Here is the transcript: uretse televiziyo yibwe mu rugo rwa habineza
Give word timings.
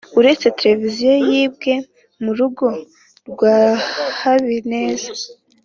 uretse 0.19 0.47
televiziyo 0.61 1.11
yibwe 1.29 1.73
mu 2.23 2.31
rugo 2.37 2.67
rwa 3.29 3.57
habineza 4.19 5.09